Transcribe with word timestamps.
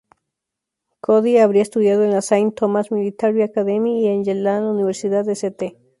Cody 0.99 1.37
habría 1.37 1.61
estudiado 1.61 2.03
en 2.03 2.09
la 2.09 2.23
Saint 2.23 2.55
Thomas 2.55 2.91
Military 2.91 3.43
Academy 3.43 4.01
y 4.03 4.07
en 4.07 4.43
la 4.43 4.59
Universidad 4.59 5.29
St. 5.29 5.77